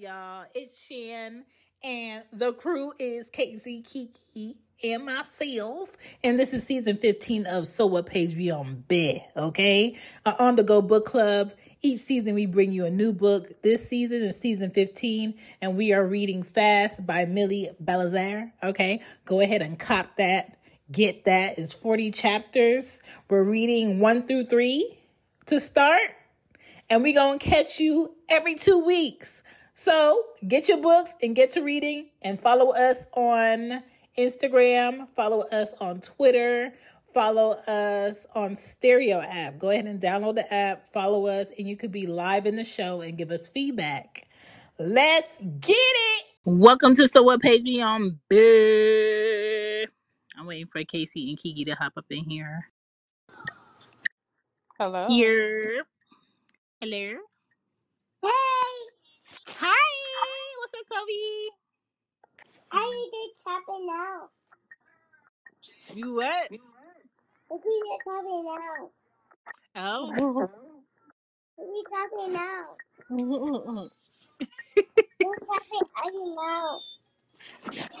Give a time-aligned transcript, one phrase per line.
[0.00, 0.44] y'all?
[0.54, 1.44] It's Chan,
[1.82, 5.96] and the crew is Casey, Kiki, and myself.
[6.22, 9.96] And this is season 15 of So What Page We on Bih, okay?
[10.26, 11.52] Our On the Go Book Club.
[11.82, 13.62] Each season, we bring you a new book.
[13.62, 19.00] This season is season 15, and we are reading Fast by Millie Belizaire, okay?
[19.24, 20.58] Go ahead and cop that.
[20.90, 21.58] Get that.
[21.58, 23.02] It's 40 chapters.
[23.30, 24.98] We're reading one through three
[25.46, 26.10] to start
[26.88, 29.42] and we gonna catch you every two weeks.
[29.78, 33.82] So get your books and get to reading and follow us on
[34.18, 36.72] Instagram, follow us on Twitter,
[37.12, 39.58] follow us on Stereo app.
[39.58, 42.64] Go ahead and download the app, follow us, and you could be live in the
[42.64, 44.26] show and give us feedback.
[44.78, 46.24] Let's get it.
[46.46, 49.84] Welcome to So What Page Me on Bih.
[50.38, 52.70] I'm waiting for Casey and Kiki to hop up in here.
[54.78, 55.08] Hello.
[55.08, 55.82] Here.
[56.80, 57.18] Hello.
[59.48, 60.58] Hey, Hi.
[60.60, 61.50] What's up, Kobe?
[62.70, 64.28] how you do chopping now?
[65.94, 66.50] You what?
[67.48, 68.90] What are you chopping now?
[69.76, 70.12] Oh.
[71.56, 72.64] What are you chopping now?
[73.10, 73.90] Mhm.
[75.22, 76.80] Who's chopping I don't know.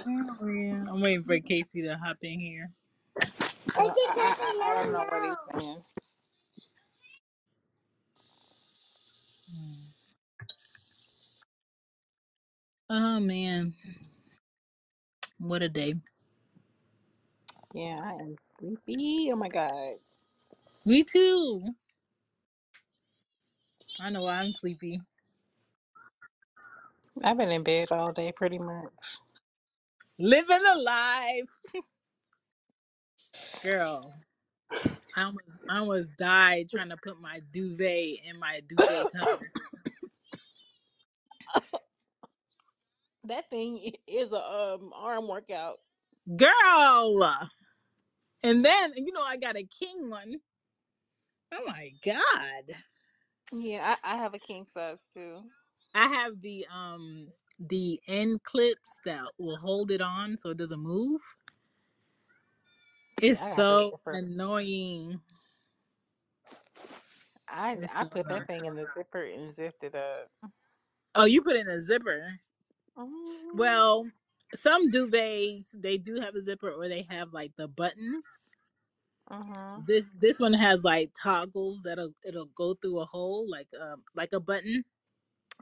[0.06, 0.84] Oh, yeah.
[0.90, 2.70] I'm waiting for Casey to hop in here.
[3.76, 5.84] I, What you I, chopping I, I don't know what he's saying.
[12.88, 13.74] Oh man,
[15.38, 15.94] what a day.
[17.74, 19.30] Yeah, I am sleepy.
[19.32, 19.96] Oh my god.
[20.84, 21.64] Me too.
[23.98, 25.00] I know why I'm sleepy.
[27.24, 29.18] I've been in bed all day pretty much.
[30.18, 31.50] Living a life,
[33.64, 34.00] girl.
[35.16, 39.50] I almost, I almost died trying to put my duvet in my duvet cover.
[43.26, 45.78] That thing is a um arm workout.
[46.36, 47.50] Girl.
[48.42, 50.36] And then, you know, I got a king one.
[51.52, 52.76] Oh my God.
[53.52, 55.42] Yeah, I, I have a king size too.
[55.94, 57.28] I have the um
[57.60, 61.20] the end clips that will hold it on so it doesn't move.
[63.22, 64.22] It's I got the so zipper.
[64.22, 65.20] annoying.
[67.48, 68.28] I It's I so put annoying.
[68.28, 70.28] that thing in the zipper and zipped it up.
[71.14, 72.40] Oh, you put in a zipper.
[72.98, 73.52] Mhm.
[73.54, 74.10] Well,
[74.54, 78.24] some duvets they do have a zipper or they have like the buttons.
[79.30, 79.86] Mhm.
[79.86, 84.32] This this one has like toggles that'll it'll go through a hole like um like
[84.34, 84.84] a button.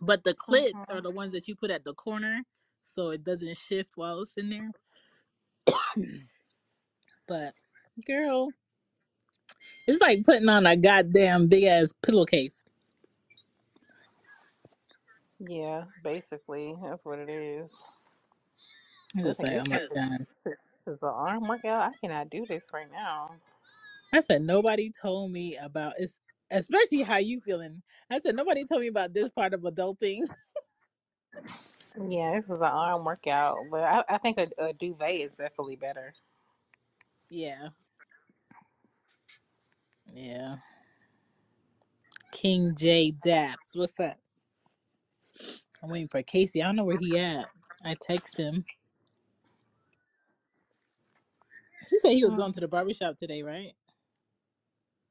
[0.01, 1.03] But the clips are Mhm.
[1.03, 2.43] the ones that you put at the corner
[2.85, 4.73] so it doesn't shift while it's in there.
[7.29, 7.55] But
[8.07, 8.51] girl,
[9.87, 12.65] it's like putting on a goddamn big ass pillowcase.
[15.49, 17.73] Yeah, basically that's what it is.
[19.17, 20.27] I'm just like, this oh my is god.
[20.45, 20.57] this
[20.87, 21.93] is an arm workout.
[21.93, 23.31] I cannot do this right now.
[24.13, 27.83] I said nobody told me about it's especially how you feeling.
[28.11, 30.29] I said nobody told me about this part of adulting.
[32.09, 35.77] Yeah, this is an arm workout, but I, I think a, a duvet is definitely
[35.77, 36.15] better.
[37.31, 37.69] Yeah,
[40.15, 40.57] yeah.
[42.33, 44.19] King J Daps, what's up?
[45.83, 46.63] I'm waiting for Casey.
[46.63, 47.47] I don't know where he at.
[47.85, 48.65] I text him.
[51.89, 52.37] She said he was Mm.
[52.37, 53.73] going to the barbershop today, right?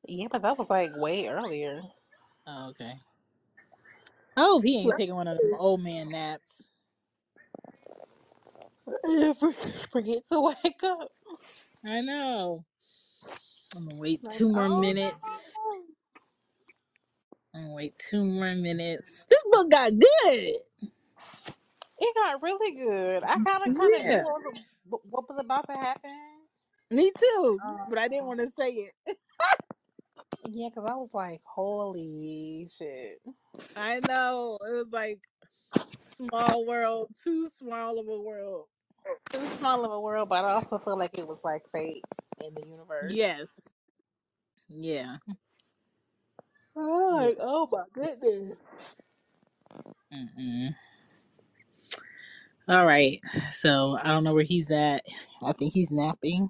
[0.07, 1.81] Yeah, but that was like way earlier.
[2.47, 2.94] Oh, okay.
[4.38, 6.63] I hope he ain't taking one of them old man naps.
[9.91, 11.09] Forget to wake up.
[11.85, 12.66] I know.
[13.75, 15.17] I'm gonna wait Like, two more oh minutes.
[17.53, 17.59] No.
[17.59, 19.25] I'm gonna wait two more minutes.
[19.29, 20.55] This book got good.
[21.99, 23.23] It got really good.
[23.23, 26.11] I kind of kind of knew Yeah, what was, what was about to happen.
[26.91, 27.59] me too.
[27.89, 28.93] But I didn't Um, want to say it.
[30.45, 33.19] yeah, because I was like, holy shit.
[33.75, 34.57] I know.
[34.61, 35.19] It was like
[36.17, 38.65] small world, too small of a world.
[39.31, 42.03] Too small of a world, but I also feel like it was like fate
[42.44, 43.13] in the universe.
[43.13, 43.49] Yes.
[44.69, 45.17] Yeah.
[46.75, 47.27] Oh, Yeah.
[47.27, 48.59] like, oh my goodness.
[50.13, 50.75] Mm-mm.
[52.67, 53.19] All right.
[53.51, 55.05] So I don't know where he's at.
[55.43, 56.49] I think he's napping.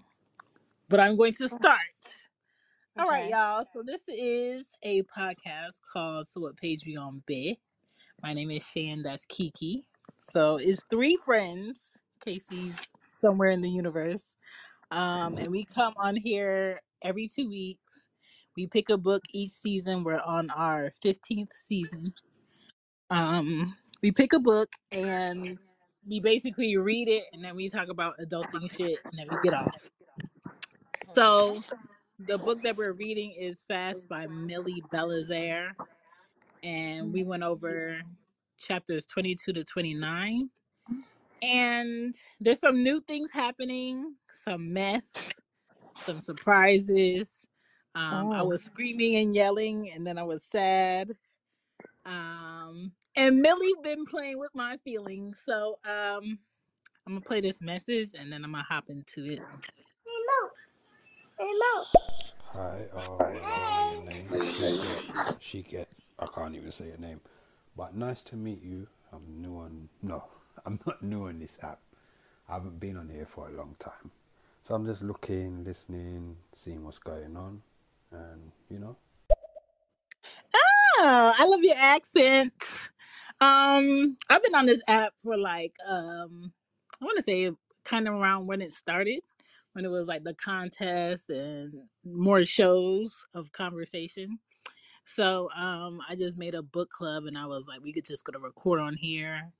[0.90, 1.78] But I'm going to start.
[2.98, 3.30] All right, Okay.
[3.30, 3.66] y'all.
[3.74, 7.58] So this is a podcast called So What Page We on Bih.
[8.22, 9.04] My name is Chan.
[9.04, 9.84] That's Kiki.
[10.18, 12.00] So it's three friends.
[12.24, 12.80] Casey's
[13.14, 14.36] somewhere in the universe.
[14.92, 18.10] Um, and we come on here every two weeks.
[18.56, 20.04] We pick a book each season.
[20.04, 22.14] We're on our 15th season.
[23.10, 25.58] Um, we pick a book and
[26.08, 29.54] we basically read it and then we talk about adulting shit and then we get
[29.54, 29.90] off.
[31.14, 31.62] So
[32.20, 35.70] the book that we're reading is Fast by Millie Belizaire.
[36.64, 38.00] And we went over
[38.60, 40.50] chapters 22 to 29.
[41.42, 44.16] And there's some new things happening,
[44.46, 45.12] some mess,
[45.98, 47.43] some surprises.
[47.96, 48.48] Um, I Oh.
[48.48, 51.12] was screaming and yelling, and then I was sad.
[52.06, 56.40] Um, and Millie been playing with my feelings, so um,
[57.06, 59.40] I'm gonna play this message, and then I'm gonna hop into it.
[60.06, 60.52] Remote.
[61.40, 61.88] Remote.
[62.54, 64.30] Hi, uh, whatever your name.
[64.56, 67.22] She get, she get, I can't even say your name.
[67.76, 68.88] But nice to meet you.
[69.12, 70.24] I'm new on, no,
[70.66, 71.80] I'm not new on this app.
[72.50, 74.12] I haven't been on here for a long time.
[74.64, 77.62] So I'm just looking, listening, seeing what's going on.
[78.14, 78.98] And, you know,
[81.00, 82.54] Oh, I love your accent.
[83.42, 86.54] Um, I've been on this app for like um,
[87.02, 87.52] I want to say
[87.86, 89.22] kind of around when it started,
[89.74, 91.74] when it was like the contest and
[92.06, 94.40] more shows of conversation.
[95.06, 98.26] So um, I just made a book club, and I was like, we could just
[98.26, 99.52] go to record on here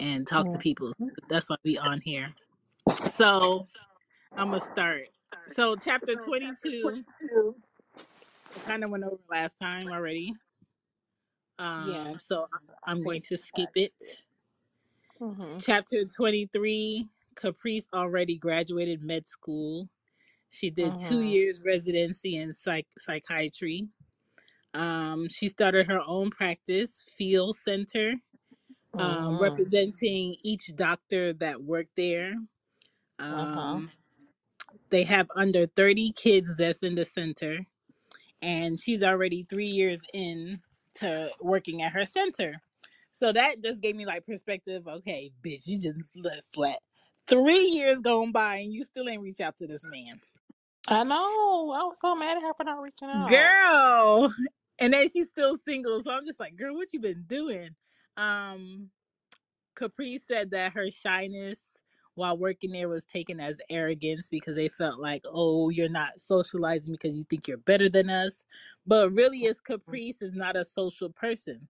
[0.00, 0.62] and talk to Mm.
[0.62, 0.92] people.
[1.28, 2.34] That's why we on here.
[3.10, 3.66] So
[4.36, 5.08] I'm gonna start.
[5.48, 7.67] So chapter 22, I
[8.60, 10.34] kind of went over last time already.
[11.58, 12.18] Um, Yeah.
[12.18, 12.46] So
[12.86, 13.92] I'm going to skip it.
[15.20, 15.64] Mhm.
[15.64, 19.88] Chapter 23, Caprice already graduated med school.
[20.50, 21.22] She did two Mhm.
[21.22, 23.88] years residency in psych psychiatry.
[24.74, 28.14] Um, she started her own practice, Field Center,
[28.98, 29.40] um, Mhm.
[29.40, 32.34] representing each doctor that worked there.
[33.30, 33.80] Uh-huh.
[33.80, 33.90] Um,
[34.90, 37.66] They have under 30 kids that's in the center,
[38.42, 40.60] and she's already three years in
[40.96, 42.60] to working at her center.
[43.12, 44.86] So that just gave me like perspective.
[44.86, 46.78] Okay, bitch, you just let let
[47.26, 50.20] three years going by and you still ain't reach out to this man,
[50.88, 51.72] I know.
[51.72, 53.28] I was so mad at her for not reaching out.
[53.28, 54.34] girl.
[54.80, 57.70] And then she's still single, so I'm just like, girl, what you been doing?
[58.16, 58.90] Um,
[59.74, 61.76] Capri said that her shyness
[62.18, 66.92] while working there was taken as arrogance because they felt like, oh, you're not socializing
[66.92, 68.44] because you think you're better than us.
[68.86, 71.68] But really, it's Caprice is not a social person.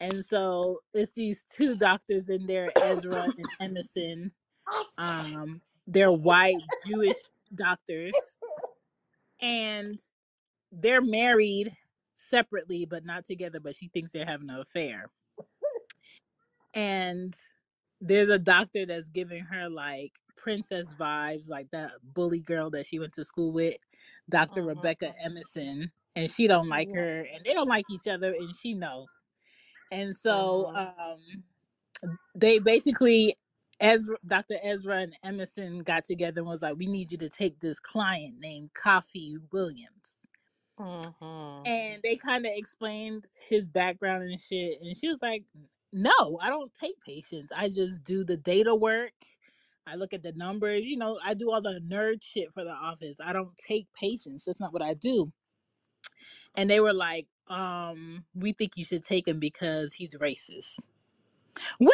[0.00, 4.32] And so it's these two doctors in there, Ezra and Emerson.
[4.96, 7.16] Um, they're white Jewish
[7.54, 8.14] doctors,
[9.42, 9.98] and
[10.72, 11.72] they're married
[12.14, 13.60] separately but not together.
[13.60, 15.10] But she thinks they're having an affair.
[16.72, 17.36] And
[18.00, 22.98] there's a doctor that's giving her like princess vibes, like that bully girl that she
[22.98, 23.76] went to school with,
[24.30, 24.62] Dr.
[24.62, 24.64] Mhm.
[24.64, 26.94] Rebecca Emerson, and she don't like Yeah.
[26.94, 29.08] her, and they don't like each other, and she know.
[29.92, 30.74] And so, Mhm.
[30.74, 31.44] um,
[32.34, 33.36] they basically,
[33.80, 34.56] Ezra, Dr.
[34.62, 38.38] Ezra and Emerson got together and was like, "We need you to take this client
[38.38, 40.16] named Coffee Williams."
[40.78, 41.64] Mhm.
[41.64, 45.44] and they kind of explained his background and shit and she was like
[45.94, 49.12] no i don't take patients i just do the data work
[49.86, 52.70] i look at the numbers you know i do all the nerd shit for the
[52.70, 55.32] office i don't take patients that's not what i do
[56.56, 60.76] and they were like um we think you should take him because he's racist
[61.78, 61.92] which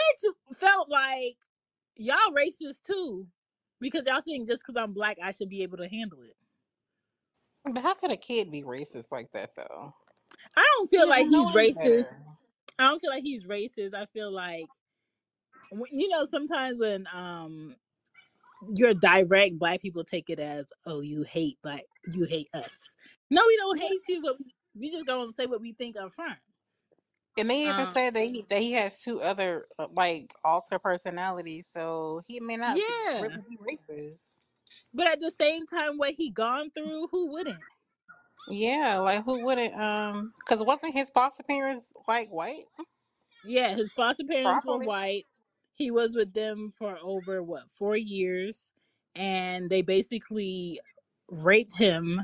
[0.54, 1.37] felt like
[1.97, 3.26] y'all racist too
[3.80, 6.37] because y'all think just because i'm black i should be able to handle it
[7.75, 9.92] But how could a kid be racist like that though?
[10.57, 12.07] i don't feel like he's racist better.
[12.80, 13.94] I don't feel like he's racist.
[13.94, 14.66] I feel like
[15.70, 17.76] when- you know sometimes when um
[18.75, 22.94] you're direct, black people take it as oh you hate black, you hate us.
[23.30, 26.12] No, we don't hate you, but we, we just gonna say what we think up
[26.12, 26.38] front.
[27.38, 30.78] And they even Um, said that he that he has two other uh, like alter
[30.78, 34.40] personalities, so he may not be- yeah, really be racist.
[34.94, 37.64] but at the same time, what he gone through, who wouldn't?
[38.49, 39.75] Yeah, like who wouldn't?
[39.75, 42.64] Um, because wasn't his foster parents like white?
[43.44, 45.26] Yeah, his foster parents were white.
[45.75, 48.73] He was with them for over what four years,
[49.14, 50.80] and they basically
[51.28, 52.23] raped him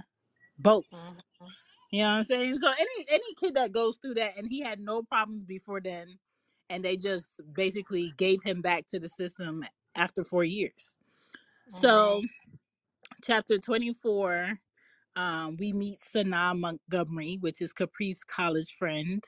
[0.59, 0.87] both.
[0.93, 1.55] Mhm.
[1.93, 2.59] You know what I'm saying?
[2.59, 6.21] So any any kid that goes through that and he had no problems before then
[6.71, 9.65] and they just basically gave him back to the system
[9.97, 10.97] after 4 years.
[11.69, 12.23] So
[13.23, 14.61] chapter 24
[15.17, 19.25] um we meet Sanaa Montgomery, which is Caprice's college friend.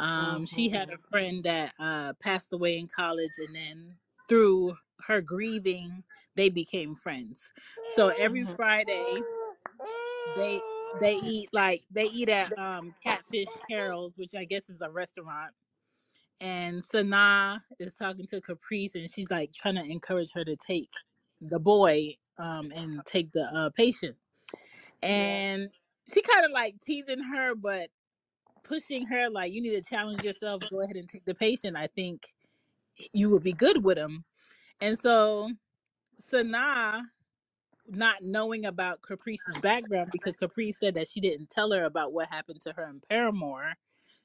[0.00, 3.96] Um she had a friend that uh passed away in college and then
[4.28, 4.76] through
[5.06, 6.04] her grieving
[6.36, 7.52] they became friends.
[7.96, 8.56] So every Mhm.
[8.56, 9.22] Friday
[10.36, 10.60] they
[11.00, 15.52] they eat like they eat at um catfish harold's which i guess is a restaurant
[16.40, 20.90] and Sanaa is talking to Caprice, and she's like trying to encourage her to take
[21.40, 24.16] the boy um and take the uh, patient.
[25.04, 25.68] And
[26.12, 27.88] she kind of like teasing her, but
[28.62, 30.62] pushing her like you need to challenge yourself.
[30.70, 31.76] Go ahead and take the patient.
[31.76, 32.26] I think
[33.12, 34.24] you would be good with him,
[34.80, 35.50] and so
[36.32, 37.02] Sanaa
[37.88, 42.28] not knowing about Caprice's background because Caprice said that she didn't tell her about what
[42.28, 43.74] happened to her in Paramore.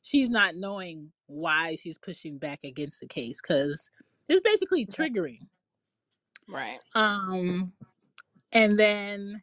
[0.02, 3.90] She's not knowing why she's pushing back against the case because
[4.30, 5.40] it's basically triggering.
[6.48, 6.80] Right.
[6.96, 7.74] Um,
[8.54, 9.42] and then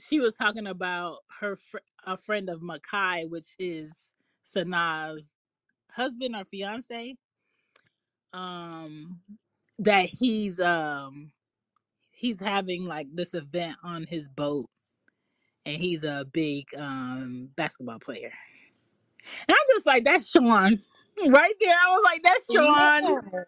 [0.00, 5.32] she was talking about her fr- a friend of Makai, which is Sanaa's
[5.92, 7.16] husband or fiance.
[8.34, 9.20] Um,
[9.80, 11.32] that he's um
[12.12, 14.66] he's having like this event on his boat
[15.66, 18.32] and he's a big um basketball player.
[19.34, 20.80] And I'm just like, that's Sean.
[21.28, 21.74] Right there.
[21.76, 23.18] I was like, that's Sean.
[23.32, 23.44] Yeah.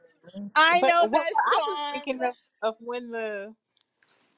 [0.54, 1.92] I But know what that's I was Sean.
[1.92, 3.54] thinking of, of when the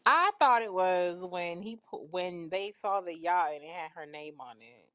[0.06, 3.90] I thought it was when he put when they saw the yacht and it had
[3.96, 4.88] her name on it.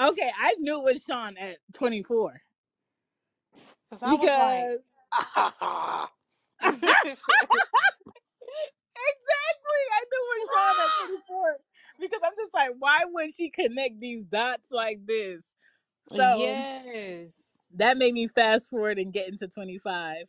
[0.00, 2.40] Okay, I knew it was Sean at 24
[3.90, 4.80] Cause I was like, because
[6.62, 7.04] exactly,
[9.92, 11.56] I knew it was Sean at 24
[12.00, 15.42] because I'm just like, why would she connect these dots like this?
[16.08, 17.32] So yes.
[17.76, 20.26] that made me fast forward and get into 25.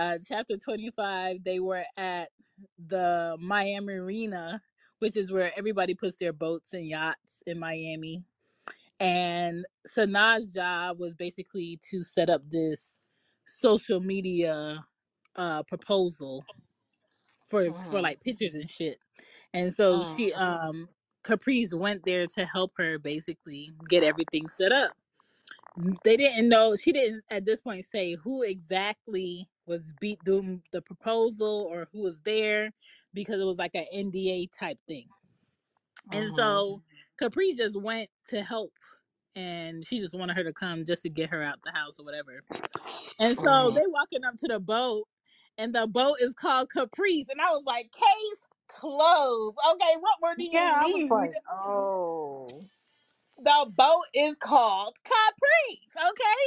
[0.00, 2.30] Uh, chapter 25, they were at
[2.78, 4.62] the Miami Marina,
[5.00, 8.24] which is where everybody puts their boats and yachts in Miami.
[9.00, 13.00] And Sanaa's job was basically to set up this
[13.46, 14.86] social media
[15.36, 16.46] uh, proposal
[17.48, 18.02] for for Mhm.
[18.02, 19.00] like pictures and shit.
[19.54, 20.04] And so Mhm.
[20.04, 20.88] she um
[21.24, 24.92] Caprice went there to help her basically get everything set up
[26.04, 30.82] they didn't know she didn't at this point say who exactly was beat doing the
[30.82, 32.72] proposal or who was there
[33.14, 35.08] because it was like an NDA type thing.
[36.12, 36.34] And Mhm.
[36.34, 36.82] so
[37.18, 38.74] Caprice just went to help
[39.36, 42.06] and she just wanted her to come just to get her out the house or
[42.06, 42.42] whatever.
[43.20, 43.74] And so Mhm.
[43.74, 45.08] they walking up to the boat
[45.58, 47.28] and the boat is called Caprice.
[47.30, 49.56] And I was like, case closed.
[49.72, 51.10] Okay, what more do you Yeah, I was need?
[51.10, 52.68] like, oh.
[53.38, 56.44] the boat is called Caprice, okay?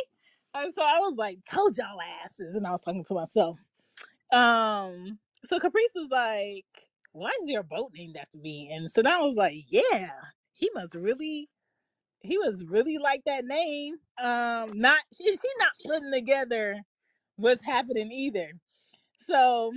[0.55, 3.59] And so I was like, told y'all asses, and I was talking to myself.
[4.31, 6.65] Um, so Caprice was like,
[7.11, 8.71] why is your boat named after me?
[8.73, 10.09] And so I was like, yeah,
[10.53, 11.49] he must really,
[12.21, 13.95] he was really like that name.
[14.21, 16.75] Um, not she, she not putting together
[17.35, 18.51] what's happening either.
[19.27, 19.73] So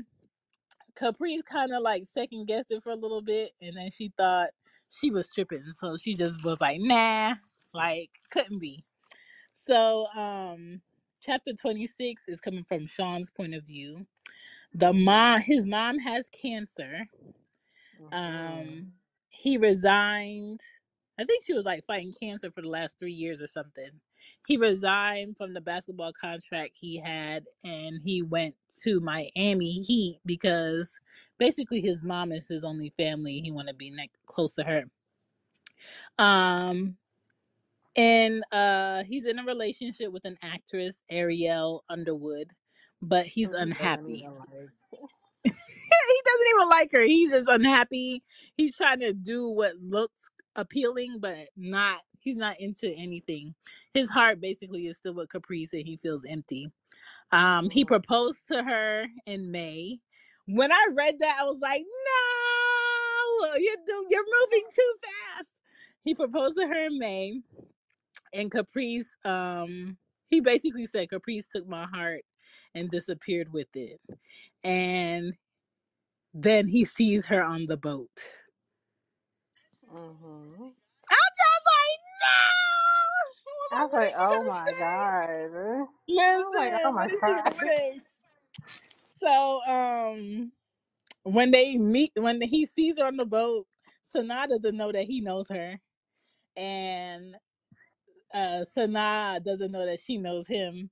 [0.95, 4.51] Caprice kind of like second guessed it for a little bit, and then she thought
[4.89, 7.35] she was tripping, so she just was like, nah,
[7.75, 8.85] like couldn't be.
[9.67, 10.81] So, um,
[11.21, 14.07] chapter 26 is coming from Sean's point of view.
[14.75, 17.07] The mom, his mom has cancer.
[17.99, 18.13] Mhm.
[18.13, 18.93] Um,
[19.29, 20.61] he resigned.
[21.19, 23.91] I think she was like fighting cancer for the last three years or something.
[24.47, 31.01] He resigned from the basketball contract he had and he went to Miami Heat because
[31.39, 33.41] basically his mom is his only family.
[33.41, 34.85] He want to be next, close to her.
[36.19, 36.99] Um,
[37.97, 42.53] and uh he's in a relationship with an actress ariel underwood
[43.03, 44.13] but he's doesn't unhappy.
[44.13, 44.71] even like.
[45.45, 47.03] he doesn't even like her.
[47.03, 48.23] He's just unhappy.
[48.57, 53.55] He's trying to do what looks appealing but not he's not into anything.
[53.95, 56.71] His heart basically is still with caprice and he feels empty.
[57.33, 57.89] Um he Mhm.
[57.89, 60.01] proposed to her in may.
[60.47, 63.57] When i read that i was like no!
[63.59, 64.95] You're, do- you're moving too
[65.37, 65.55] fast.
[66.05, 67.43] He proposed to her in may
[68.37, 69.99] and Caprice, um,
[70.31, 72.23] he basically said Caprice took my heart
[72.75, 74.01] and disappeared with it.
[74.65, 75.35] And
[76.35, 78.11] then he sees her on the boat.
[79.93, 80.75] Mhm.
[81.11, 83.79] I'm just like, no!
[83.79, 85.87] I was like, oh my god.
[86.09, 86.19] say?
[86.21, 88.03] I was like, oh Listen, my what is he god.
[89.23, 90.53] So, um,
[91.25, 93.67] when they meet, when he sees her on the boat,
[94.15, 95.81] Sanaa doesn't know that he knows her,
[96.57, 97.37] and
[98.35, 100.91] uh Sanaa doesn't know that she knows him.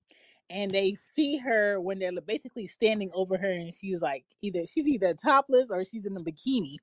[0.50, 4.88] And they see her when they're basically standing over her, and she's like either she's
[4.88, 6.76] either topless or she's in a bikini,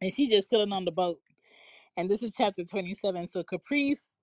[0.00, 1.18] and she's just chilling on the boat.
[1.96, 3.28] And this is chapter twenty seven.
[3.28, 4.14] So Caprice,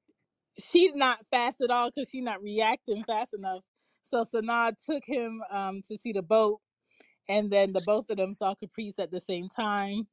[0.60, 3.64] she's not fast at all because she's not reacting fast enough.
[4.04, 6.62] So Sanaa took him um to see the boat,
[7.30, 10.08] and then the both of them saw Caprice at the same time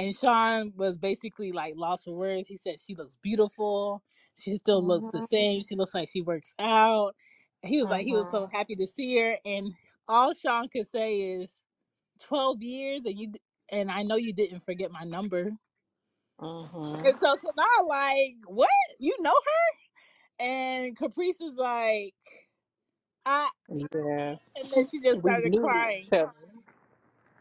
[0.00, 2.48] And Sean was basically like lost for words.
[2.48, 4.02] He said she looks beautiful.
[4.40, 5.28] She still looks the Mhm.
[5.30, 5.62] same.
[5.62, 7.16] She looks like she works out.
[7.62, 8.52] He was like he was so Mhm.
[8.52, 9.36] happy to see her.
[9.44, 9.74] And
[10.08, 11.62] all Sean could say is,
[12.20, 13.40] 12 years and you d-
[13.70, 15.52] and I know you didn't forget my number.
[16.40, 17.06] Mhm.
[17.06, 18.68] And so now like, what?
[19.00, 19.80] You know her?
[20.46, 22.14] And Caprice is like,
[23.26, 24.36] I Yeah.
[24.56, 26.12] and then she just We started knew crying.
[26.12, 26.32] each other.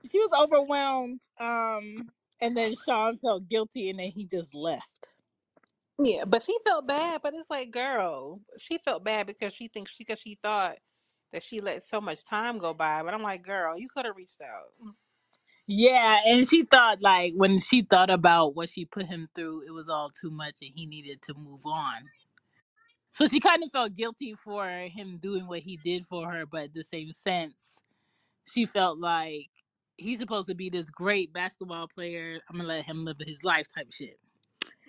[0.10, 1.22] She was overwhelmed.
[1.40, 2.10] Um
[2.42, 5.14] and then Sean felt guilty and then he just left.
[6.04, 7.22] Yeah, but she felt bad.
[7.24, 10.78] But it's like, girl, she felt bad because she thinks she because she thought
[11.34, 13.04] that she let so much time go by.
[13.04, 14.94] But I'm like, girl, you could have reached out.
[15.68, 19.72] Yeah, and she thought like when she thought about what she put him through, it
[19.72, 22.10] was all too much and he needed to move on.
[23.12, 26.64] So she kind of felt guilty for him doing what he did for her, but
[26.66, 27.82] at the same sense,
[28.52, 29.50] she felt like
[30.00, 32.40] he's supposed to be this great basketball player.
[32.50, 34.18] I'm gonna let him live his life type shit.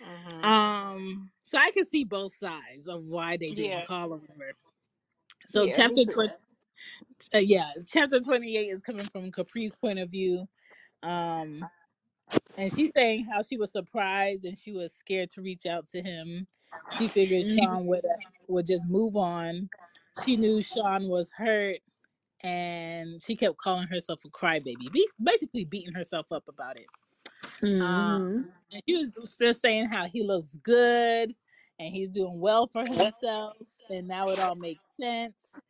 [0.02, 0.44] Mhm.
[0.44, 3.84] Um, so I can see both sides of why they didn't Yeah.
[3.84, 4.52] call whatever.
[5.48, 6.34] So Yeah, chapter twenty,
[7.34, 10.48] uh, yeah, chapter twenty eight is coming from Capri's point of view.
[11.02, 11.70] Um,
[12.56, 16.02] and she's saying how she was surprised and she was scared to reach out to
[16.02, 16.46] him.
[16.88, 17.58] She figured Mhm.
[17.58, 18.16] Sean would uh,
[18.48, 19.70] would just move on.
[20.14, 21.80] She knew Sean was hurt,
[22.42, 26.86] and she kept calling herself a crybaby, be- basically beating herself up about it.
[27.80, 28.52] Um, Mhm.
[28.72, 31.34] and she was just saying how he looks good
[31.78, 33.56] and he's doing well for himself,
[33.90, 35.60] and now it all makes sense.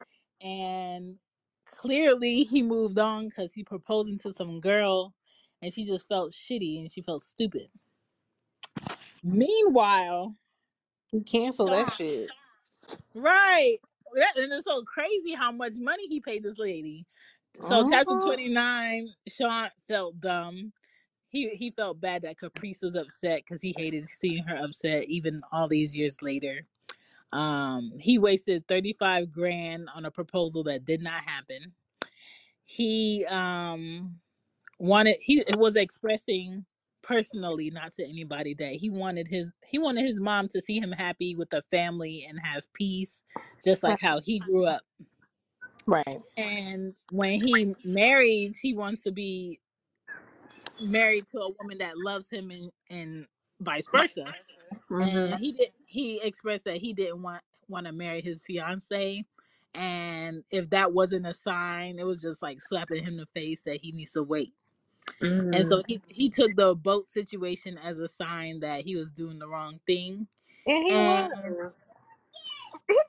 [0.41, 1.19] And
[1.67, 5.15] clearly, he moved on because he proposing to some girl,
[5.63, 7.69] and she just felt shitty and she felt stupid.
[9.23, 10.37] Meanwhile,
[11.13, 12.31] You cancel that Sean, shit.
[13.15, 13.79] right?
[14.15, 17.07] That, and it's so crazy how much money he paid this lady.
[17.61, 18.23] So chapter Mhm.
[18.23, 20.73] twenty nine, Sean felt dumb.
[21.29, 25.41] He he felt bad that Caprice was upset because he hated seeing her upset even
[25.53, 26.63] all these years later.
[27.33, 31.75] Um, he wasted thirty five grand on a proposal that did not happen.
[32.67, 34.21] He um
[34.79, 36.67] wanted he was expressing
[37.11, 40.93] personally, not to anybody, that he wanted his he wanted his mom to see him
[40.93, 43.23] happy with a family and have peace,
[43.65, 44.83] just like how he grew up.
[45.87, 46.23] Right.
[46.37, 49.61] And when he marries, he wants to be
[50.81, 53.27] married to a woman that loves him and, and
[53.61, 54.27] vice versa.
[55.01, 55.39] And Mhm.
[55.39, 59.25] he did he expressed that he didn't want want to marry his fiance.
[59.75, 63.63] And if that wasn't a sign, it was just like slapping him in the face
[63.65, 64.55] that he needs to wait.
[65.53, 65.67] And Mhm.
[65.67, 69.49] so he, he took the boat situation as a sign that he was doing the
[69.49, 70.29] wrong thing.
[70.89, 71.33] And he And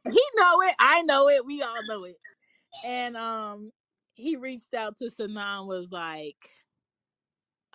[0.06, 2.18] he know it, I know it, we all know it.
[2.84, 3.72] And um
[4.16, 6.50] he reached out to Sanan was like,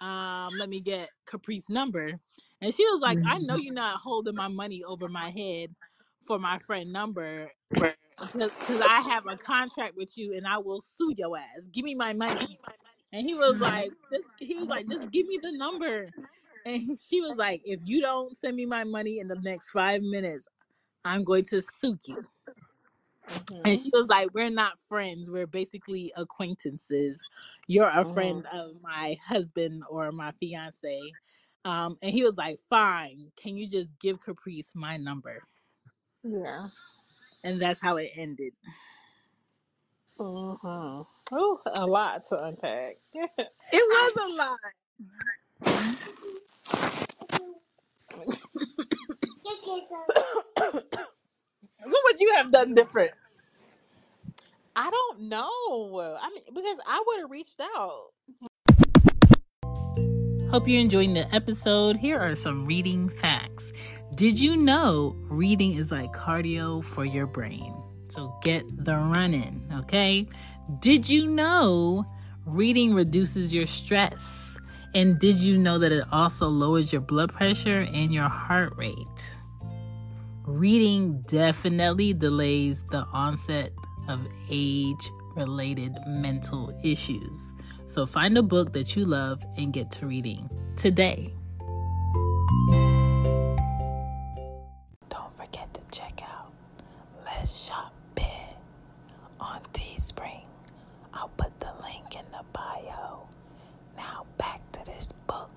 [0.01, 2.21] um, let me get Caprice's number.
[2.62, 3.59] And she was like, I know Mhm.
[3.59, 5.75] you're not holding my money over my head
[6.27, 7.53] for my friend number
[8.33, 11.69] because I have a contract with you and I will sue your ass.
[11.73, 12.61] Give me my money.
[13.16, 16.12] And he was like, just he was like, just give me the number.
[16.66, 20.02] And she was like, if you don't send me my money in the next five
[20.02, 20.48] minutes,
[21.05, 22.18] I'm going to sue you.
[23.64, 23.81] And Mhm.
[23.81, 25.31] she was like, We're not friends.
[25.31, 27.26] We're basically acquaintances.
[27.68, 31.16] You're a friend of my husband or my fiance.
[31.64, 33.33] Um, and he was like, Fine.
[33.37, 35.44] Can you just give Caprice my number?
[36.24, 36.68] Yeah.
[37.44, 38.55] And that's how it ended.
[40.18, 41.07] Mhm.
[41.33, 42.99] Oh, a lot to unpack.
[43.73, 44.59] It was a lot.
[51.89, 53.12] What would you have done different?
[54.75, 56.19] I don't know.
[56.21, 58.11] I mean, because I would have reached out.
[60.51, 61.97] Hope you're enjoying the episode.
[61.97, 63.73] Here are some reading facts.
[64.15, 67.75] Did you know reading is like cardio for your brain?
[68.09, 70.27] So get the running, okay?
[70.81, 72.07] Did you know
[72.45, 74.57] reading reduces your stress?
[74.95, 79.38] And did you know that it also lowers your blood pressure and your heart rate?
[80.45, 83.73] Reading definitely delays the onset
[84.09, 87.53] of age related mental issues.
[87.87, 91.35] So find a book that you love and get to reading today.
[95.09, 96.53] Don't forget to check out
[97.25, 98.55] Let's Shop Bih
[99.38, 100.45] on Teespring.
[101.12, 103.29] I'll put the link in the bio.
[103.97, 105.51] Now back to this book.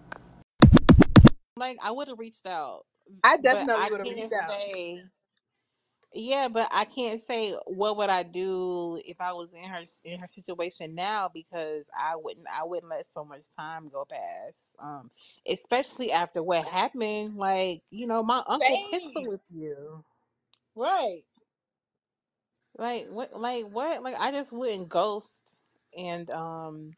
[1.60, 2.86] Like I would have reached out.
[3.24, 4.50] I but definitely I would've can't reached out.
[4.50, 5.04] Say,
[6.14, 10.20] Yeah, but I can't say what would I do if I was in her in
[10.20, 14.76] her situation now because I wouldn't I wouldn't let so much time go past.
[14.82, 15.12] Um,
[15.48, 17.38] especially after what happened.
[17.38, 19.28] Like you know, my uncle pistol Same.
[19.28, 20.04] with you.
[20.76, 21.22] Right.
[22.78, 23.40] Like what?
[23.40, 24.04] Like what?
[24.04, 25.44] Like I just wouldn't ghost
[25.98, 26.94] and um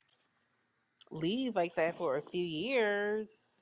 [1.12, 3.61] leave like that for a few years.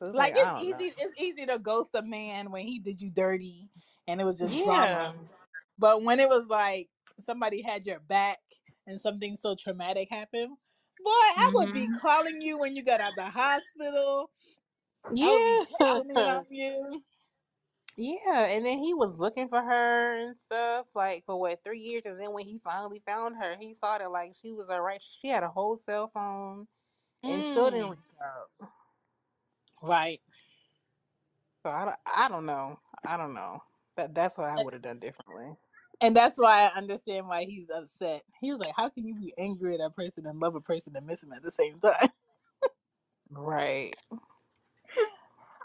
[0.00, 0.78] So it's Like like it's don't know.
[0.80, 0.94] easy.
[0.98, 3.68] It's easy to ghost a man when he did you dirty,
[4.08, 4.64] and it was just Yeah.
[4.64, 5.14] drama.
[5.78, 8.40] But when it was like somebody had your back
[8.86, 10.56] and something so traumatic happened,
[11.04, 14.30] boy, I would be hmm calling you when you got out of the hospital.
[15.22, 15.64] I would be Yeah.
[15.70, 17.04] checking in on you.
[17.96, 22.04] Yeah, and then he was looking for her and stuff like for what three years,
[22.06, 25.02] and then when he finally found her, he saw that like she was alright.
[25.02, 26.66] She had a whole cell phone
[27.28, 28.70] and still didn't Mm, reach out.
[29.82, 30.20] Right.
[31.64, 32.78] So I don't, I don't know.
[33.06, 33.62] I don't know.
[33.96, 35.56] That that's what I would have done differently.
[36.00, 38.22] And that's why I understand why he's upset.
[38.40, 40.94] He was like, How can you be angry at a person and love a person
[40.96, 41.94] and miss him at the same time?
[43.30, 43.94] Right.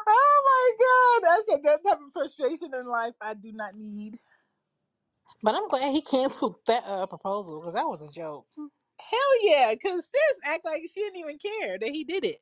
[0.08, 1.32] Oh my god.
[1.34, 4.20] I said that type of frustration in life I do not need.
[5.44, 8.48] But I'm glad he canceled that uh, proposal because that was a joke.
[9.00, 12.40] Hell yeah, because sis act like she didn't even care that he did it.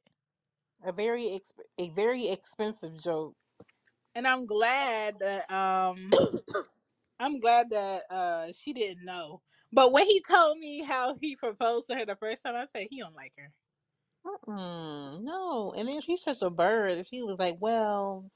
[0.86, 3.36] A very exp- a very expensive joke.
[4.16, 6.12] And I'm glad that um
[7.20, 9.42] I'm glad that uh she didn't know.
[9.74, 12.88] But when he told me how he proposed to her the first time, I said
[12.92, 13.52] he don't like her.
[14.26, 17.06] Mm-mm, no, and then she's such a bird.
[17.08, 18.32] She was like, "Well,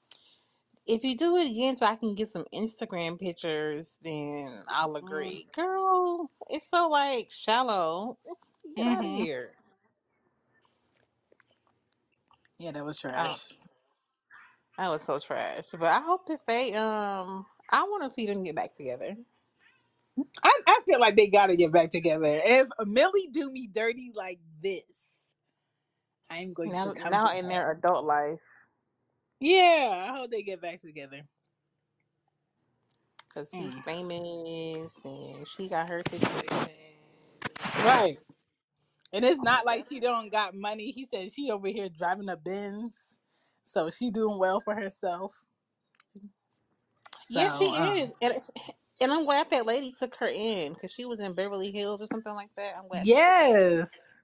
[0.87, 5.47] if you do it again, so I can get some Instagram pictures, then I'll agree."
[5.53, 8.17] Girl, it's so like shallow.
[8.75, 9.11] Get out of Mm-hmm.
[9.11, 9.53] here.
[12.59, 13.47] Yeah, that was Oh, trash.
[14.77, 15.65] that was so trash.
[15.71, 19.15] But I hope that they um, I want to see them get back together.
[20.43, 22.39] I, I feel like they gotta get back together.
[22.43, 24.83] If Millie do me dirty like this,
[26.29, 27.49] I am going Now, to come now in her.
[27.49, 28.41] their adult life,
[29.41, 31.21] Yeah, I hope they get back together.
[33.29, 33.83] because he's Mm.
[33.85, 36.73] famous and she got her situation.
[37.77, 38.17] Right.
[39.13, 40.91] And it's not like she don't got money.
[40.91, 42.95] He said she over here driving a Benz.
[43.63, 45.45] So she doing well for herself.
[47.21, 48.33] So she um, is, and
[49.01, 52.07] and I'm glad that lady took her in because she was in Beverly Hills or
[52.07, 52.75] something like that.
[52.77, 53.79] I'm glad she took her in.
[53.83, 54.15] yes.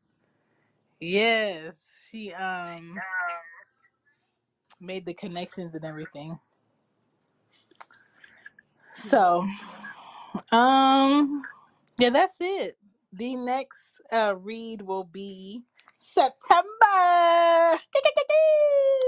[0.99, 2.07] Yes.
[2.11, 2.95] She um
[4.81, 6.39] made the connections and everything.
[8.93, 9.45] So
[10.51, 11.43] um
[11.99, 12.77] yeah, that's it.
[13.13, 15.63] The next uh read will be
[15.97, 16.67] September.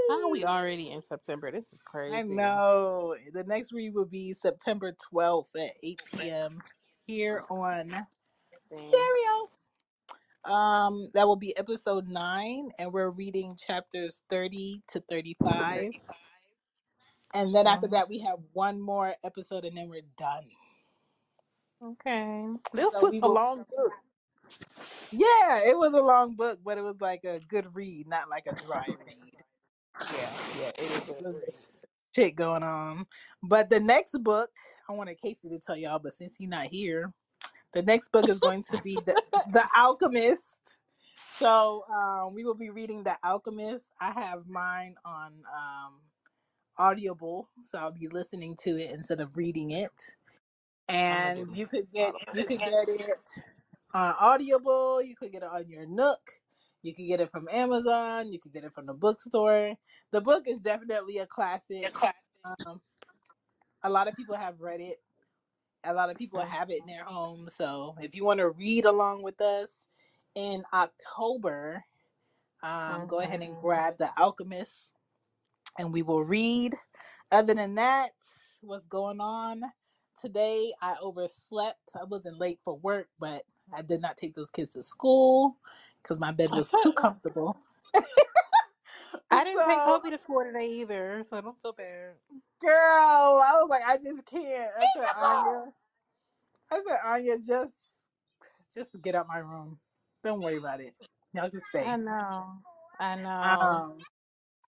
[0.08, 1.50] How are we already in September?
[1.52, 2.16] This is crazy.
[2.16, 3.16] I know.
[3.32, 6.62] The next read will be September 12th at 8 p.m.
[7.06, 8.06] here on
[8.70, 8.88] Dang.
[8.88, 9.50] Stereo.
[10.44, 15.92] Um, that will be episode nine, and we're reading chapters 30 to 35.
[17.34, 20.44] And then after that, we have one more episode, and then we're done.
[21.82, 22.46] Okay.
[22.74, 23.30] This So was a will.
[23.30, 23.92] long book.
[25.12, 28.46] Yeah, it was a long book, but it was like a good read, not like
[28.46, 29.34] a dry read.
[30.10, 31.70] Yeah, yeah, it is a There's great.
[32.14, 33.06] shit going on.
[33.42, 34.50] But the next book,
[34.88, 37.12] I wanted Casey to tell y'all, but since he's not here,
[37.74, 40.78] the next book is going to be the the Alchemist.
[41.38, 43.92] So um, we will be reading the Alchemist.
[44.00, 45.94] I have mine on um,
[46.78, 49.92] Audible, so I'll be listening to it instead of reading it.
[50.88, 53.28] And you could get you could get it
[53.96, 55.02] on Audible.
[55.02, 56.20] You could get it on your Nook.
[56.82, 58.32] You could get it from Amazon.
[58.32, 59.74] You could get it from the bookstore.
[60.12, 61.92] The book is definitely a classic.
[62.44, 62.80] Um,
[63.82, 64.96] a lot of people have read it.
[65.84, 67.54] A lot of people have it in their homes.
[67.56, 69.86] So if you want to read along with us
[70.34, 71.84] in October,
[72.62, 73.60] um, go ahead and Mhm.
[73.62, 74.90] grab The Alchemist
[75.78, 76.74] and we will read.
[77.32, 78.12] Other than that,
[78.62, 79.62] what's going on?
[80.20, 81.90] Today I overslept.
[82.00, 85.56] I wasn't late for work, but I did not take those kids to school
[86.02, 87.56] because my bed was too comfortable.
[89.30, 92.14] I didn't take So, Kobe to school today either, so don't feel bad.
[92.60, 94.70] girl, I was like, I just can't.
[94.78, 95.72] I said, Anya,
[96.72, 97.76] I said, Anya, just,
[98.74, 99.78] just get out my room.
[100.22, 100.94] Don't worry about it.
[101.34, 101.84] Y'all can stay.
[101.86, 102.58] I know.
[102.98, 103.40] I know.
[103.60, 103.98] Um,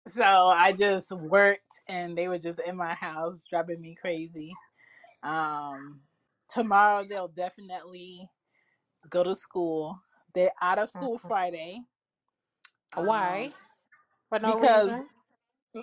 [0.09, 4.53] so I just worked, and they were just in my house, driving me crazy.
[5.23, 6.01] Um,
[6.49, 8.29] tomorrow they'll definitely
[9.11, 9.99] go to school.
[10.35, 11.19] They're out of school Mhm.
[11.19, 11.81] Friday.
[12.95, 13.51] Why?
[13.51, 13.55] Um,
[14.29, 15.09] For no because reason.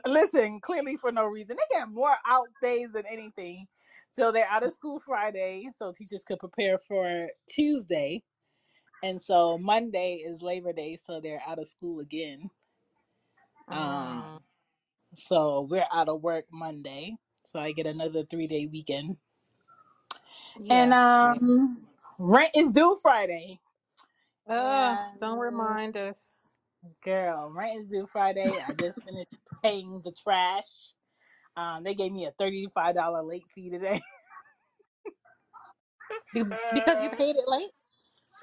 [0.06, 1.58] listen, clearly for no reason.
[1.58, 3.68] They get more out days than anything.
[4.10, 8.24] So they're out of school Friday, so teachers could prepare for Tuesday.
[9.04, 12.50] And so Monday is Labor Day, so they're out of school again.
[13.72, 14.40] Um, Mm,
[15.16, 17.18] so we're out of work Monday.
[17.46, 19.18] So I get another three day weekend.
[20.70, 21.34] And yeah, yeah.
[21.34, 21.88] um
[22.20, 23.60] rent is due Friday.
[24.48, 26.54] Uh, don't And remind us.
[27.04, 28.62] girl, rent is due Friday.
[28.68, 29.30] I just finished
[29.64, 30.94] paying the trash.
[31.58, 34.02] Um, they gave me a $35 late fee today.
[36.34, 37.72] Be- because you paid it late.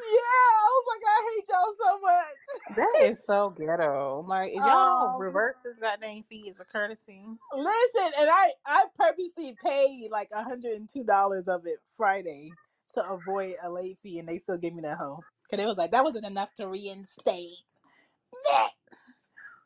[0.01, 0.07] Yeah.
[0.07, 2.39] I was like, I hate y'all so much.
[2.77, 4.25] That is so ghetto.
[4.29, 8.53] Like, if y'all don't Um, reverse this goddamn fee as a courtesy, listen, and I
[8.67, 12.59] I purposely paid like $102 of it Friday
[12.95, 15.25] to avoid a late fee, and they still gave me that hoe.
[15.51, 17.63] Cause it was like that wasn't enough to reinstate.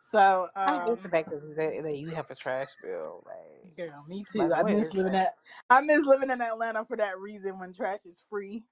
[0.00, 3.24] So, I hate the um, fact that, that, that you have a trash bill.
[3.26, 4.38] Like, girl, me too.
[4.38, 5.14] like I what miss is living that?
[5.14, 5.34] at
[5.70, 8.64] I miss living in Atlanta for that reason when trash is free.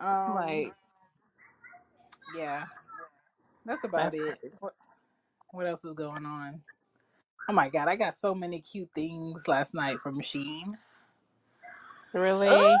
[0.00, 0.74] Um, Like,
[2.36, 2.64] yeah,
[3.64, 4.38] that's about that's it.
[4.40, 4.54] crazy.
[4.60, 4.74] What
[5.52, 6.62] what else is going on?
[7.48, 10.78] Oh my god, I got so many cute things last night from Shein.
[12.12, 12.76] Really?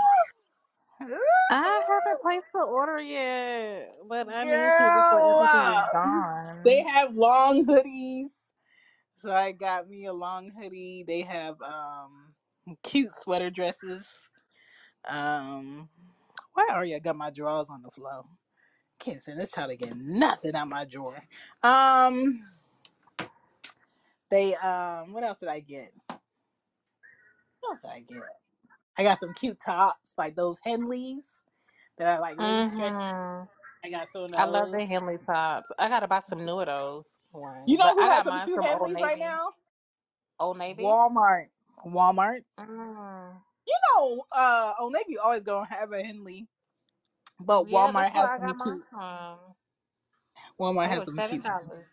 [1.50, 5.86] I haven't placed the order yet, but I need to before everything is
[6.64, 6.86] they gone.
[6.94, 8.30] have long hoodies.
[9.16, 11.04] So I got me a long hoodie.
[11.06, 12.34] They have um
[12.82, 14.06] cute sweater dresses.
[15.08, 15.88] Um,
[16.54, 16.96] why are you?
[16.96, 18.24] I got my drawers on the floor.
[19.00, 21.22] Can't send this child to get nothing out my drawer.
[21.62, 22.40] Um,
[24.30, 25.92] they um, what else did I get?
[27.60, 28.41] What else did I get?
[29.02, 31.42] I got some cute tops like those Henleys
[31.98, 32.94] that are like really stretchy.
[32.94, 33.42] hmm
[33.84, 34.86] I got some of I love the.
[34.86, 35.70] Henley tops.
[35.78, 37.20] I gotta buy some new of those
[37.66, 39.50] You know but who I has got some mine cute from Old Henleys right now?
[40.40, 40.84] Old Navy.
[40.84, 41.46] Walmart.
[41.86, 42.42] Walmart.
[42.60, 43.34] Mm.
[43.66, 46.48] You know, uh, Old Navy always gonna have a Henley,
[47.40, 48.84] but Yeah, Walmart that's where has I some got mine cute.
[48.90, 49.38] from.
[50.60, 51.70] Walmart has some seven cute ones.
[51.70, 51.86] dollars.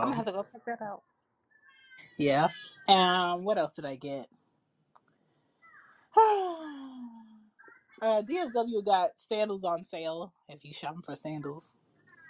[0.00, 0.16] I'm gonna Girl.
[0.16, 1.02] have to go check that out.
[2.18, 2.48] Yeah.
[2.88, 4.28] Um, what else did I get?
[6.16, 6.22] uh,
[8.22, 11.72] DSW got sandals on sale if you shopping for sandals.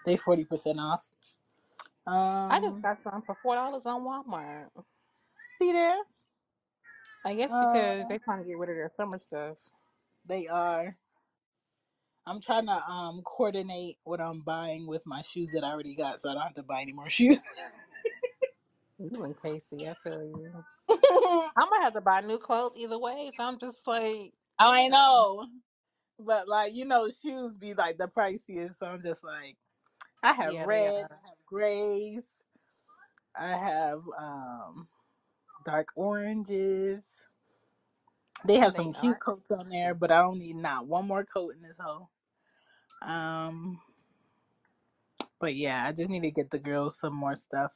[0.07, 1.11] They forty percent off.
[2.51, 4.69] I just Um, got some for four dollars on Walmart.
[5.61, 5.99] see there?
[7.25, 9.57] I guess Uh, because they trying to get rid of their summer stuff.
[10.27, 10.97] they are.
[12.27, 16.21] I'm trying to um coordinate what I'm buying with my shoes that I already got,
[16.21, 17.41] so I don't have to buy any more shoes.
[18.99, 20.65] You and Casey, I tell you.
[21.57, 23.31] I'm gonna have to buy new clothes either way.
[23.37, 24.89] So I'm just like, I damn.
[24.89, 25.47] know,
[26.19, 29.57] but like you know, shoes be like the priciest, so I'm just like,
[30.23, 31.11] I have Yeah, they red, are.
[31.11, 32.43] I have grays,
[33.39, 34.89] I have um
[35.65, 37.29] dark oranges.
[38.47, 39.21] They have They some cute are.
[39.21, 42.11] coats on there, but I don't need not one more coat in this hole.
[43.03, 43.81] Um,
[45.41, 47.73] but yeah, I just need to get the girls some more stuff.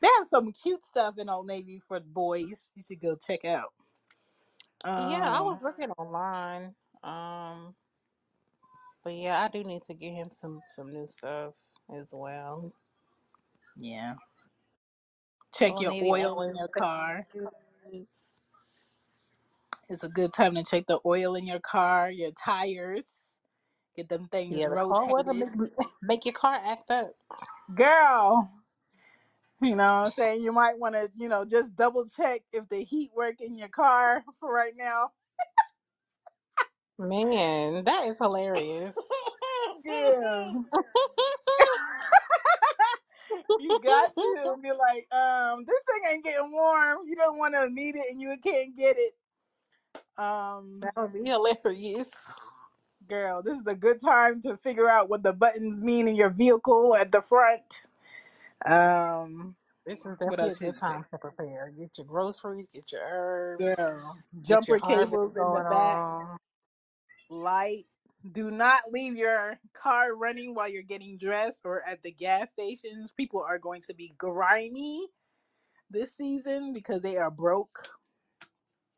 [0.00, 2.70] They have some cute stuff in Old Navy for boys.
[2.74, 3.74] You should go check out.
[4.96, 6.74] Yeah, I was Um, looking online.
[7.02, 7.76] Um,
[9.04, 11.54] but yeah, I do need to get him some some new stuff
[11.94, 12.72] as well.
[13.76, 14.14] yeah.
[15.54, 17.26] Check Old your Navy oil in always your car.
[19.88, 23.34] It's a good time to check the oil in your car, your tires.
[23.96, 25.34] Get them things Yeah, the cold weather rotated.
[25.34, 25.50] make
[26.02, 27.12] make your car act up.
[27.74, 28.50] Girl,
[29.62, 30.42] you know what I'm saying?
[30.42, 33.68] You might want to, you know, just double check if the heat work in your
[33.68, 35.10] car for right now.
[36.98, 38.96] Man, that is hilarious.
[39.84, 40.64] Girl.
[43.58, 46.98] you got to be like, um, this thing ain't getting warm.
[47.06, 49.12] You don't want to need it and you can't get it.
[50.18, 52.10] Um, That would be hilarious.
[53.08, 56.30] girl, this is a good time to figure out what the buttons mean in your
[56.30, 57.86] vehicle at the front.
[58.66, 60.96] Um, This is what definitely a else good I say?
[60.96, 61.72] time to prepare.
[61.78, 64.16] Get your groceries, get your herbs, Girl,
[64.48, 66.38] get your jumper harvest cables in the going back, on.
[67.30, 67.84] light.
[68.30, 73.12] Do not leave your car running while you're getting dressed or at the gas stations.
[73.12, 75.06] People are going to be grimy
[75.90, 77.90] this season because they are broke.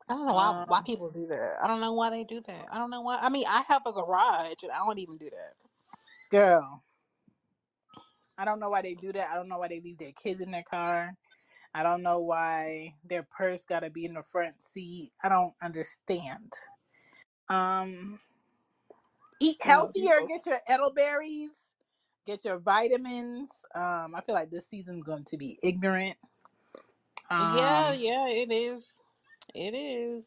[0.09, 1.57] I don't know why why Um, people do that.
[1.63, 2.67] I don't know why they do that.
[2.71, 3.17] I don't know why.
[3.19, 5.53] I mean, I have a garage and I don't even do that.
[6.31, 6.83] girl,
[8.41, 9.29] I don't know why they do that.
[9.31, 11.15] I don't know why they leave their kids in their car.
[11.75, 15.11] I don't know why their purse got to be in the front seat.
[15.23, 16.51] I don't understand.
[17.49, 18.19] Um,
[19.41, 20.23] eat healthier.
[20.27, 21.67] Get your elderberries.
[22.27, 23.51] Get your vitamins.
[23.75, 26.17] Um, I feel like this season's going to be ignorant.
[27.37, 28.85] Yeah, Um, yeah, it is.
[29.55, 30.25] It is.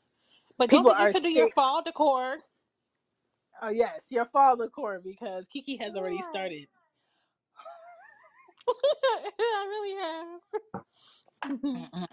[0.59, 2.39] But don't People forget are to do your fall decor.
[3.63, 6.67] Oh yes, your fall decor because Kiki has already started.
[8.69, 10.29] I really have.
[11.77, 12.07] Mm-mm.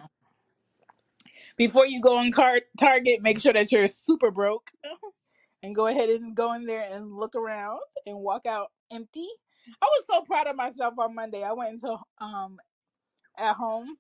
[1.58, 4.72] Before you go on cart Target, make sure that you're super broke
[5.64, 9.28] and go ahead and go in there and look around and walk out empty.
[9.82, 11.44] I was so proud of myself on Monday.
[11.44, 12.58] I went into um
[13.40, 13.98] at home.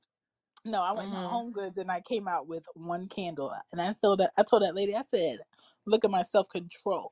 [0.65, 3.53] No, I went into hmm Home Goods and I came out with one candle.
[3.71, 5.39] And I told that I told that lady, I said,
[5.85, 7.11] "Look at my self control."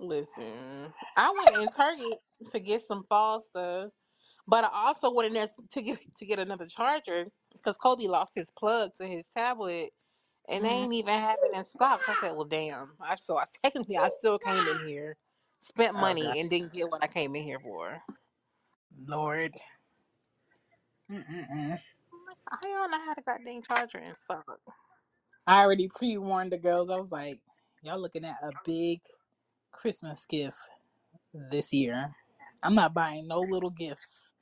[0.00, 2.20] Listen, I went in Target
[2.52, 3.92] to get some fall stuff,
[4.48, 8.34] but I also went in there to get to get another charger because Kobe lost
[8.36, 9.90] his plug to his tablet,
[10.48, 12.04] and they Mm, ain't even have it in stock.
[12.08, 15.18] I said, "Well, damn." I so I technically I still came in here,
[15.62, 18.02] spent oh God, money, and didn't get what I came in here for.
[19.08, 19.54] Lord.
[21.10, 21.80] Mm-mm-mm.
[22.50, 24.60] I don't know how to goddamn charger in stock.
[25.46, 26.90] I already pre warned the girls.
[26.90, 27.40] I was like,
[27.82, 29.00] "Y'all looking at a big
[29.72, 30.58] Christmas gift
[31.34, 32.08] this year.
[32.62, 34.34] I'm not buying no little gifts.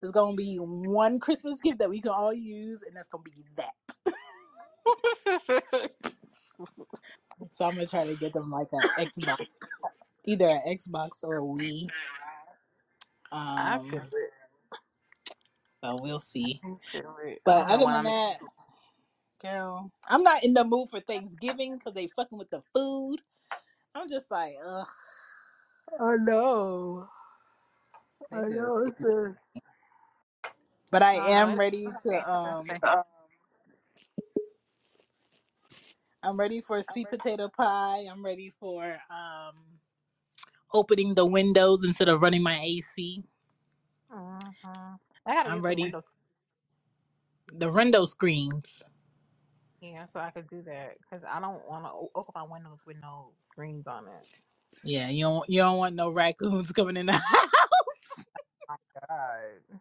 [0.00, 3.44] There's gonna be one Christmas gift that we can all use, and that's gonna be
[3.56, 3.72] that.
[7.50, 9.38] So I'm gonna try to get them like a Xbox,
[10.26, 11.92] either an Xbox or a Wii.
[13.56, 14.32] I feel Um, it.
[15.84, 16.62] so we'll see.
[16.64, 17.42] I feel it.
[17.46, 18.04] I But don't know other than I'm.
[18.04, 18.36] that,
[19.42, 23.20] girl, I'm not in the mood for Thanksgiving because they fucking with the food.
[23.98, 24.86] I'm just like, ugh,
[26.00, 27.08] I know.
[28.30, 28.50] they I just.
[28.50, 28.84] know.
[28.86, 29.36] It's a,
[30.90, 32.80] But I I am It's ready to um, birthday.
[36.22, 38.06] I'm ready for sweet potato pie.
[38.10, 39.80] I'm ready for um
[40.72, 43.18] opening the windows instead of running my AC.
[44.10, 44.50] hmm
[45.26, 45.80] I gotta I'm get some ready.
[45.80, 46.04] windows.
[47.52, 48.82] The window screens.
[49.80, 52.96] Yeah, so I could do that because I don't want to open my windows with
[53.02, 54.26] no screens on it.
[54.84, 57.50] Yeah, you don't you don't want no raccoons coming in the oh house.
[58.68, 58.76] My
[59.08, 59.80] God.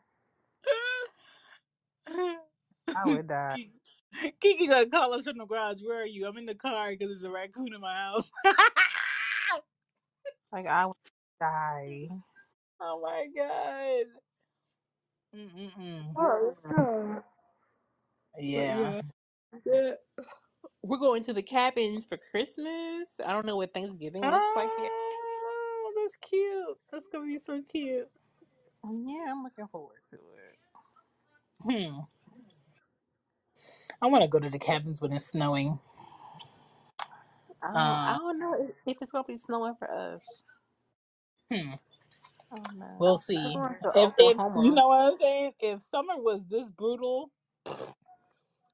[2.95, 3.55] I would die.
[3.55, 3.71] Kiki
[4.41, 5.81] Kiki gonna call us from the garage.
[5.83, 6.27] Where are you?
[6.27, 8.31] I'm in the car because there's a raccoon in my house.
[10.51, 10.95] Like I would
[11.41, 12.09] die.
[12.81, 14.05] oh my god.
[15.35, 16.17] Mm-mm-mm.
[16.17, 17.23] Oh, God.
[18.53, 18.75] But Yeah.
[18.75, 19.01] yeah,
[19.65, 19.93] yeah.
[20.83, 23.19] we're going to the cabins for Christmas.
[23.25, 24.91] I don't know what Thanksgiving looks like yet.
[25.81, 26.77] Oh, that's cute.
[26.91, 28.09] That's gonna be so cute.
[28.85, 30.57] Yeah, I'm looking forward to it.
[31.63, 32.01] Hmm.
[34.01, 35.79] I want to go to the cabins when it's snowing.
[37.63, 38.01] I don't.
[38.07, 40.43] I Uh, don't know if if it's gonna be snowing for us.
[41.51, 41.71] hmm.
[42.51, 42.99] I don't know.
[42.99, 43.63] We'll see.
[43.83, 44.73] to If if you Oklahoma.
[44.73, 47.31] know what I'm saying, if summer was this brutal,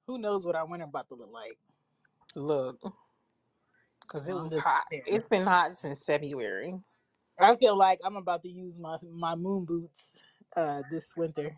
[0.08, 1.58] who knows what our winter about to look like?
[2.36, 2.82] Look,
[4.02, 4.86] because it I'm was just hot.
[4.92, 5.04] saying.
[5.06, 6.76] It's been hot since February.
[7.40, 10.22] I feel like I'm about to use my my moon boots
[10.56, 11.58] uh this winter.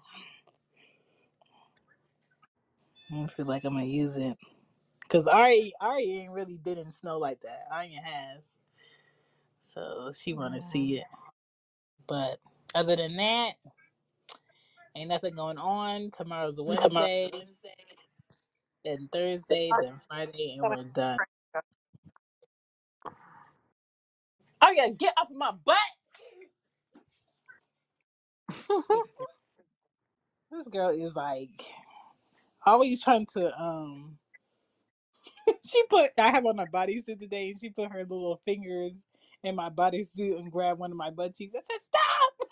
[3.14, 4.38] I feel like I'm gonna use it
[5.04, 7.68] because Ari Ari ain't really been in snow like that.
[7.72, 8.44] Anya has,
[9.64, 10.64] so she want to Mhm.
[10.64, 11.08] see it.
[12.08, 12.40] But
[12.76, 13.54] other than that,
[14.96, 16.12] ain't nothing going on.
[16.12, 16.64] Tomorrow's a.
[16.64, 17.55] Wednesday,
[18.86, 21.20] then Thursday, then Friday, and we're done.
[24.66, 25.78] Oh yeah, get off of my butt.
[28.92, 29.28] This girl,
[30.52, 31.62] this girl is like
[32.66, 34.18] always trying to um.
[35.66, 39.04] She put I have on a bodysuit today, and she put her little fingers
[39.44, 41.56] in my bodysuit and grabbed one of my butt cheeks.
[41.58, 42.50] I said, "Stop!"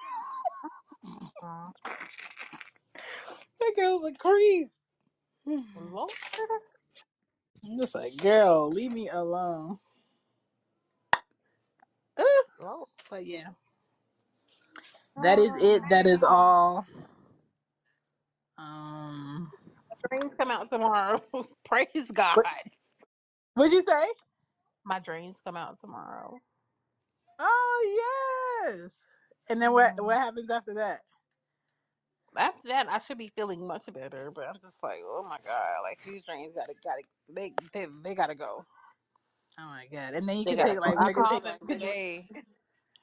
[3.61, 4.71] That girl's a creep.
[5.45, 6.11] Lord.
[7.65, 9.79] I'm just like, girl, leave me alone.
[12.61, 12.87] Lord.
[13.09, 13.49] but yeah,
[15.17, 15.83] that is it.
[15.89, 16.85] That is all.
[18.57, 19.51] Um,
[20.09, 21.21] dreams come out tomorrow.
[21.65, 22.35] Praise God.
[22.35, 22.45] what
[23.55, 24.05] what'd you say?
[24.85, 26.39] My dreams come out tomorrow.
[27.39, 29.03] Oh yes.
[29.49, 29.93] And then what?
[29.95, 30.05] Mhm.
[30.05, 31.01] What happens after that?
[32.37, 34.31] After that, I should be feeling much better.
[34.31, 38.15] But I'm just like, oh my God, like these dreams gotta gotta they they, they
[38.15, 38.65] gotta go.
[39.59, 40.15] Oh my god!
[40.15, 40.81] And then you They gotta take go.
[40.81, 42.29] like I regular called them today,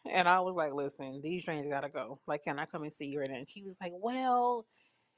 [0.07, 2.20] and I was like, listen, these dreams gotta go.
[2.26, 3.22] Like, can I come and see you?
[3.22, 4.66] And she was like, well.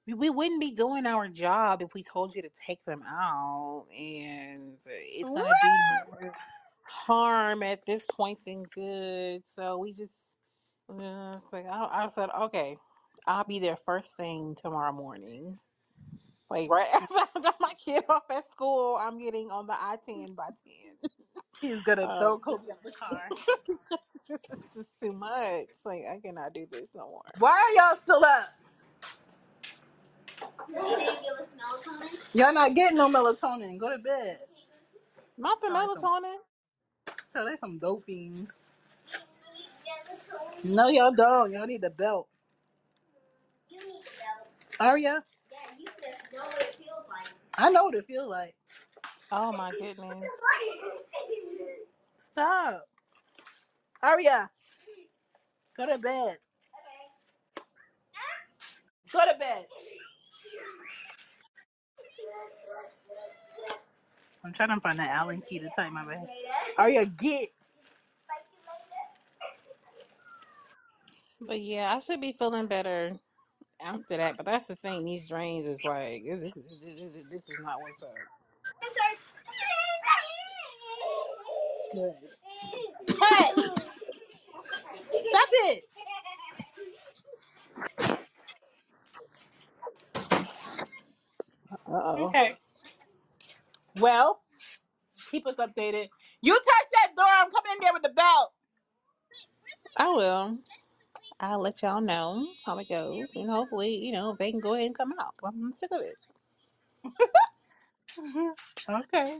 [0.07, 3.87] We we wouldn't be doing our job if we told you to take them out,
[3.97, 6.37] and it's gonna do more
[6.83, 9.47] harm at this point than good.
[9.49, 10.37] So we just,
[10.91, 12.77] uh, so I, I said, okay,
[13.27, 15.59] I'll be there first thing tomorrow morning.
[16.51, 19.97] Like right after I drop my kid off at school, I'm getting on the I
[20.07, 20.97] ten by ten.
[21.61, 23.35] He's gonna throw Um, Kobe out the car.
[23.69, 25.69] it's just too much.
[25.85, 27.23] Like I cannot do this no more.
[27.39, 28.49] Why are y'all still up?
[30.69, 32.21] You didn't give us melatonin?
[32.35, 33.79] Y'all not getting no melatonin.
[33.79, 34.41] Go to bed.
[35.39, 36.37] Not the Sound like some, melatonin.
[37.37, 38.61] oh, they some dope fiends.
[40.65, 41.53] No, y'all don't.
[41.53, 42.29] Y'all need a belt.
[43.71, 44.11] You need the belt.
[44.11, 45.21] Aria, Yeah, you just know what it feels Oh, like.
[47.59, 48.55] I know what it feels like.
[49.31, 50.27] Oh my goodness.
[52.19, 52.85] Stop.
[54.03, 54.51] Aria,
[55.77, 56.39] go to bed.
[59.13, 59.67] Go to bed.
[64.45, 66.27] I'm trying to find the Allen key to tighten my bed.
[66.79, 67.51] Aria, get.
[71.41, 73.13] But yeah, I should be feeling better
[73.85, 74.37] after that.
[74.37, 75.05] But that's the thing.
[75.05, 78.11] These drains is like this, this, this, this is not what's up.
[81.93, 82.15] Good.
[83.19, 83.57] Hush.
[85.17, 85.85] Stop it.
[91.87, 92.27] Uh oh.
[92.27, 92.55] Okay.
[94.01, 94.43] Well,
[95.31, 96.09] keep us updated.
[96.43, 97.27] You touch that door.
[97.27, 98.53] I'm coming in there with the belt.
[99.97, 100.59] I will.
[101.43, 104.89] I'll let y'all know how it goes, and hopefully, you know, they can go ahead
[104.89, 105.35] and come out.
[105.45, 106.17] I'm sick of it.
[108.21, 108.95] Mm-hmm.
[108.97, 109.39] Okay.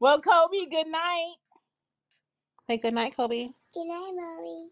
[0.00, 1.34] Well, Kobe, good night.
[2.68, 3.48] Hey, good night, Kobe.
[3.74, 4.70] Good night, mommy.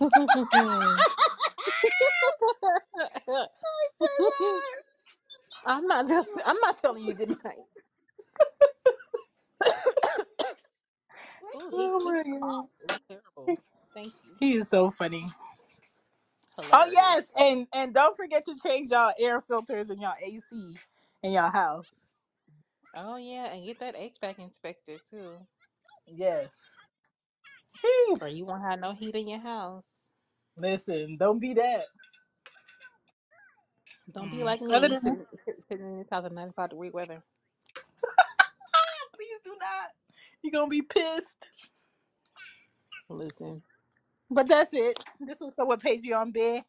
[5.66, 6.06] I'm not.
[6.46, 7.56] I'm not telling you good night.
[11.56, 12.42] Ooh, Oh his, my his god.
[12.42, 13.56] cough is terrible.
[13.94, 14.32] Thank you.
[14.40, 15.24] He is so funny.
[16.72, 16.92] Oh Hilarious.
[16.92, 20.42] yes, and and don't forget to change y'all air filters and y'all AC
[21.22, 21.88] in y'all house.
[22.94, 25.46] Oh yeah, and get that HVAC inspected too,
[26.06, 26.50] Yes.
[28.20, 28.28] or Jeez.
[28.28, 30.10] you won't have no heat in your house.
[30.58, 31.84] Listen, don't be that.
[34.12, 34.44] Don't be Mm.
[34.44, 37.22] like Other me, than that, sitting, sitting in this house at 95 degree weather.
[39.14, 39.90] please do not.
[40.42, 41.52] You're gonna be pissed.
[43.10, 43.62] Listen,
[44.30, 45.02] But that's it.
[45.20, 46.62] This was so what page you on Bih.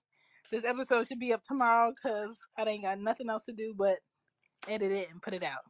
[0.51, 3.99] This episode should be up tomorrow because I ain't got nothing else to do but
[4.68, 5.64] edit it and put it out.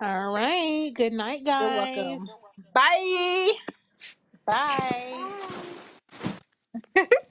[0.00, 0.90] all right.
[0.94, 1.70] Good night, You're guys.
[1.70, 2.30] welcome.
[2.74, 3.52] Bye.
[4.46, 5.32] Bye.
[6.96, 7.06] Bye.